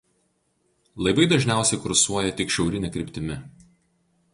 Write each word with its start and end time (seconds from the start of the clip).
Laivai 1.07 1.27
dažniausiai 1.35 1.81
kursuoja 1.85 2.35
tik 2.41 2.57
šiaurine 2.57 2.95
kryptimi. 2.97 3.41